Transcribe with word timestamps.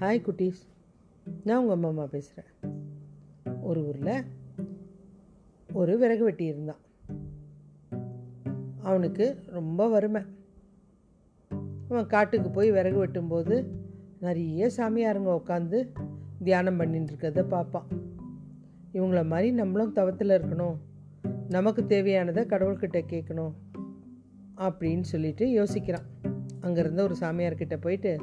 Hi 0.00 0.22
குட்டீஸ். 0.22 0.62
நான் 1.44 1.58
உங்கள் 1.58 1.74
அம்மா 1.74 1.88
அம்மா 1.88 2.06
பேசுகிறேன் 2.06 2.50
ஒரு 3.62 3.86
ஊரில் 3.86 4.24
ஒரு 5.72 5.98
விறகு 5.98 6.24
வெட்டி 6.24 6.44
இருந்தான். 6.44 6.76
அவனுக்கு 8.82 9.36
ரொம்ப 9.46 9.88
வறுமை. 9.88 10.22
அவன் 11.88 12.06
காட்டுக்கு 12.06 12.50
போய் 12.50 12.70
விறகு 12.70 13.06
வெட்டும்போது 13.06 13.66
நிறைய 14.20 14.70
சாமியாருங்க 14.76 15.40
உட்காந்து 15.44 15.88
தியானம் 16.44 16.80
பண்ணிட்டுருக்கிறத 16.80 17.42
பார்ப்பான் 17.42 17.86
இவங்கள 18.92 19.26
மாதிரி 19.26 19.50
நம்மளும் 19.50 19.92
தவத்தில் 19.92 20.28
இருக்கணும். 20.28 20.76
நமக்கு 21.48 21.82
தேவையானதை 21.82 22.44
கடவுள்கிட்ட 22.46 23.02
கேட்கணும். 23.08 23.52
அப்படின்னு 24.56 25.00
சொல்லிட்டு 25.00 25.46
யோசிக்கிறான். 25.46 26.06
அங்கேருந்து 26.62 27.00
ஒரு 27.00 27.14
சாமியார்கிட்ட 27.20 27.80
போயிட்டு 27.80 28.18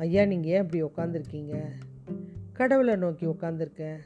ஐயா 0.00 0.24
நீங்கள் 0.24 0.50
ஏன் 0.50 0.62
இப்படி 0.62 0.82
உக்காந்துருக்கீங்க? 0.82 1.70
கடவுளை 2.52 2.96
நோக்கி 2.96 3.26
உக்காந்துருக்கேன். 3.26 3.98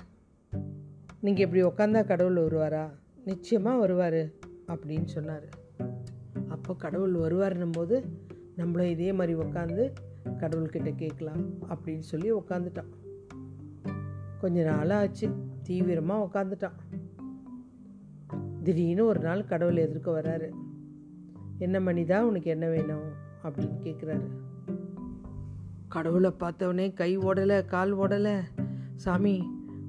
நீங்கள் 1.20 1.44
இப்படி 1.44 1.62
உக்காந்தா 1.64 2.04
கடவுள் 2.04 2.36
வருவாரா? 2.36 2.90
நிச்சயமாக 3.24 3.78
வருவார் 3.78 4.30
அப்படின்னு 4.68 5.04
சொன்னார். 5.04 5.44
அப்போ 6.48 6.74
கடவுள் 6.74 7.14
வருவாருன்னும் 7.14 7.72
போது 7.72 8.04
நம்மளும் 8.56 8.90
இதே 8.90 9.12
மாதிரி 9.12 9.38
உக்காந்து 9.38 9.92
கடவுள்கிட்ட 10.38 10.94
கேட்கலாம் 10.94 11.50
அப்படின்னு 11.68 11.98
சொல்லி 11.98 12.32
உக்காந்துட்டான். 12.32 12.90
கொஞ்ச 14.38 14.62
நாள் 14.62 14.90
ஆச்சு 14.90 15.28
தீவிரமாக 15.62 16.24
உக்காந்துட்டான். 16.24 16.76
திடீர்னு 18.62 19.06
ஒரு 19.06 19.20
நாள் 19.20 19.44
கடவுள் 19.44 19.76
எதிர்க்க 19.76 20.20
வராரு. 20.20 20.50
என்ன 21.58 21.80
மணிதா 21.80 22.20
உனக்கு 22.20 22.50
என்ன 22.50 22.68
வேணும்? 22.68 23.10
அப்படின்னு 23.42 23.76
கேட்குறாரு 23.82 24.26
கடவுளை 25.94 26.30
பார்த்தவொடனே 26.40 26.92
கை 26.92 27.18
ஓடலை 27.18 27.64
கால் 27.64 27.96
ஓடலை. 27.96 28.40
சாமி 28.94 29.34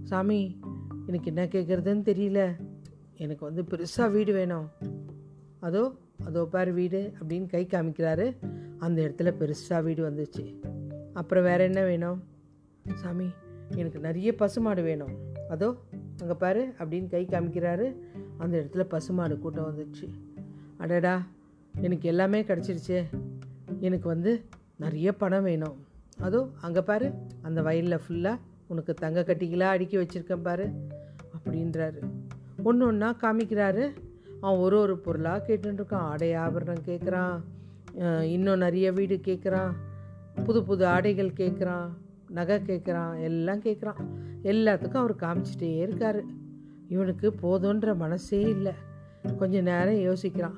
சாமி 0.04 0.60
எனக்கு 1.08 1.28
என்ன 1.28 1.46
கேட்குறதுன்னு 1.46 2.02
தெரியல. 2.12 2.56
எனக்கு 3.18 3.46
வந்து 3.46 3.62
பெருசாக 3.62 4.12
வீடு 4.12 4.34
வேணும். 4.34 4.70
அதோ 5.60 5.94
அதோ 6.26 6.46
பார் 6.46 6.72
வீடு 6.72 7.14
அப்படின்னு 7.20 7.46
கை 7.46 7.68
காமிக்கிறாரு. 7.70 8.36
அந்த 8.78 9.02
இடத்துல 9.02 9.34
பெருசாக 9.40 9.84
வீடு 9.84 10.10
வந்துச்சு. 10.10 10.44
அப்புறம் 11.14 11.44
வேற 11.44 11.64
என்ன 11.64 11.84
வேணும்? 11.84 12.24
சாமி 12.94 13.28
எனக்கு 13.76 14.00
நிறைய 14.00 14.36
பசுமாடு 14.36 14.84
வேணும். 14.84 15.16
அதோ 15.50 15.76
அங்கே 16.22 16.34
பாரு 16.34 16.74
அப்படின்னு 16.80 17.10
கை 17.10 17.26
காமிக்கிறாரு. 17.26 17.96
அந்த 18.38 18.58
இடத்துல 18.58 18.84
பசுமாடு 18.84 19.40
கூட்டம் 19.40 19.78
வந்துச்சு. 19.78 20.08
அடடா 20.78 21.28
எனக்கு 21.82 22.08
எல்லாமே 22.08 22.42
கிடச்சிருச்சே. 22.42 23.04
எனக்கு 23.80 24.08
வந்து 24.08 24.42
நிறைய 24.76 25.16
பணம் 25.16 25.44
வேணும். 25.44 25.94
அதோ 26.20 26.50
அங்கே 26.62 26.82
பாரு 26.82 27.12
அந்த 27.42 27.62
வயலில் 27.62 28.04
ஃபுல்லாக 28.08 28.38
உனக்கு 28.68 28.94
தங்க 28.94 29.24
கட்டிகளாக 29.28 29.76
அடுக்கி 29.76 29.98
வச்சுருக்கேன் 29.98 30.44
பாரு 30.44 30.68
அப்படின்றாரு. 31.36 32.00
ஒன்று 32.64 32.86
ஒன்றா 32.86 33.16
காமிக்கிறாரு. 33.22 33.94
அவன் 34.42 34.60
ஒரு 34.60 34.80
ஒரு 34.80 34.98
பொருளாக 34.98 35.44
கேட்டுருக்கான் 35.48 36.06
ஆடை 36.12 36.34
ஆபரணம் 36.34 36.86
கேட்குறான் 36.86 37.36
இன்னும் 38.24 38.58
நிறைய 38.58 38.92
வீடு 38.92 39.16
கேட்குறான் 39.16 39.74
புது 40.44 40.64
புது 40.64 40.86
ஆடைகள் 40.86 41.38
கேட்குறான் 41.38 41.90
நகை 42.30 42.58
கேட்குறான் 42.60 43.22
எல்லாம் 43.22 43.62
கேட்குறான் 43.62 44.00
எல்லாத்துக்கும் 44.44 45.04
அவர் 45.04 45.16
காமிச்சிட்டே 45.16 45.78
இருக்கார். 45.78 46.24
இவனுக்கு 46.88 47.28
போதுன்ற 47.42 47.96
மனசே 47.96 48.42
இல்லை. 48.42 48.74
கொஞ்ச 49.38 49.62
நேரம் 49.62 50.02
யோசிக்கிறான். 50.10 50.58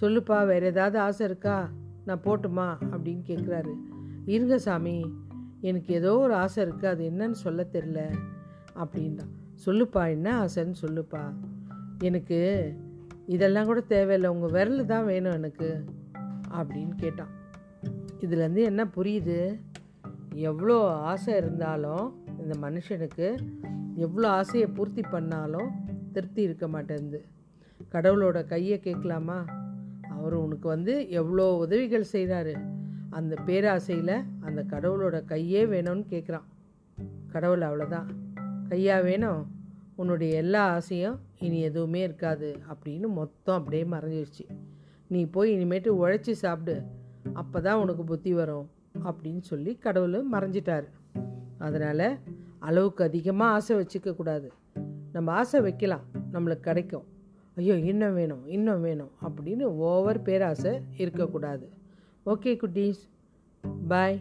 சொல்லுப்பா 0.00 0.46
வேறு 0.46 0.66
ஏதாவது 0.66 0.98
ஆசை 0.98 1.26
இருக்கா? 1.26 1.70
நான் 2.04 2.22
போட்டுமா? 2.24 2.68
அப்படின்னு 2.90 3.22
கேட்குறாரு 3.26 3.72
இருங்க 4.24 4.58
சாமி 4.58 5.14
எனக்கு 5.60 5.94
ஏதோ 5.94 6.18
ஒரு 6.18 6.34
ஆசை 6.34 6.64
இருக்குது 6.64 6.86
அது 6.86 7.10
என்னன்னு 7.10 7.30
சொல்ல 7.30 7.66
தெரில 7.72 8.14
அப்படின்னா 8.76 9.26
சொல்லுப்பா 9.66 10.10
என்ன 10.10 10.44
ஆசைன்னு 10.44 10.74
சொல்லுப்பா. 10.80 11.32
எனக்கு 11.98 12.72
இதெல்லாம் 13.26 13.64
கூட 13.64 13.80
தேவையில்லை 13.80 14.30
உங்கள் 14.30 14.50
விரல் 14.50 14.86
தான் 14.86 15.04
வேணும் 15.04 15.32
எனக்கு 15.32 15.84
அப்படின்னு 16.50 16.94
கேட்டான் 16.96 17.28
இதுலேருந்து 18.20 18.62
என்ன 18.62 18.84
புரியுது? 18.84 19.60
எவ்வளோ 20.32 20.92
ஆசை 20.92 21.36
இருந்தாலும் 21.36 22.24
இந்த 22.38 22.58
மனுஷனுக்கு 22.60 23.38
எவ்வளோ 23.94 24.28
ஆசையை 24.28 24.68
பூர்த்தி 24.68 25.00
பண்ணாலும் 25.00 25.70
திருப்தி 26.12 26.42
இருக்க 26.42 26.68
மாட்டேங்குது. 26.68 27.24
கடவுளோட 27.92 28.44
கையை 28.44 28.80
கேட்கலாமா? 28.80 29.44
அவர் 30.10 30.34
உனக்கு 30.34 30.68
வந்து 30.68 31.10
எவ்வளோ 31.10 31.56
உதவிகள் 31.56 32.04
செய்கிறாரு 32.12 32.71
அந்த 33.18 33.34
பேராசையில் 33.46 34.16
அந்த 34.40 34.60
கடவுளோட 34.72 35.16
கையே 35.32 35.62
வேணும்னு 35.72 36.04
கேட்குறான் 36.12 36.46
கடவுள் 37.32 37.60
அவ்வளோதான் 37.60 38.08
கையா 38.70 38.96
வேணும். 39.04 39.42
உன்னுடைய 39.96 40.36
எல்லா 40.36 40.62
ஆசையும் 40.76 41.18
இனி 41.38 41.60
எதுவுமே 41.60 42.02
இருக்காது 42.02 42.48
அப்படின்னு 42.72 43.08
மொத்தம் 43.08 43.58
அப்படியே 43.58 43.84
மறைஞ்சிருச்சு. 43.84 44.44
நீ 45.06 45.20
போய் 45.26 45.52
இனிமேட்டு 45.56 45.90
உழைச்சி 46.02 46.32
சாப்பிடு. 46.42 46.74
அப்போ 47.32 47.60
தான் 47.60 47.80
உனக்கு 47.80 48.04
புத்தி 48.04 48.32
வரும் 48.32 48.70
அப்படின்னு 49.04 49.42
சொல்லி 49.50 49.72
கடவுள் 49.76 50.16
மறைஞ்சிட்டார். 50.32 50.86
அதனால் 51.58 52.06
அளவுக்கு 52.58 53.04
அதிகமாக 53.04 53.54
ஆசை 53.56 53.76
வச்சுக்கக்கூடாது 53.76 54.48
நம்ம 55.12 55.32
ஆசை 55.32 55.60
வைக்கலாம். 55.60 56.04
நம்மளுக்கு 56.32 56.68
கிடைக்கும். 56.68 57.06
ஐயோ 57.54 57.74
இன்னும் 57.90 58.14
வேணும் 58.14 58.44
இன்னும் 58.46 58.80
வேணும் 58.80 59.12
அப்படின்னு 59.26 59.64
ஓவர் 59.88 60.20
பேராசை 60.22 60.72
இருக்கக்கூடாது. 60.96 61.66
ஓகே 62.26 62.52
குட்டீஸ் 62.56 63.00
பாய் 63.88 64.16